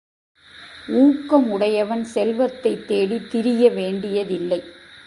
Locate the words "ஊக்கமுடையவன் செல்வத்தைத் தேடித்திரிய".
0.87-3.73